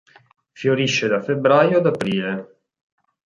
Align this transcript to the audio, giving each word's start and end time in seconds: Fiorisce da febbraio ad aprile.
Fiorisce 0.51 1.07
da 1.07 1.21
febbraio 1.21 1.77
ad 1.77 1.85
aprile. 1.85 2.61